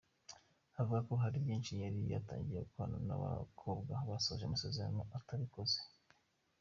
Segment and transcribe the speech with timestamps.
[0.79, 5.77] Avuga ko hari byinshi yari yatangiye gukorana n’aba bakobwa basoje amasezerano atabikoze.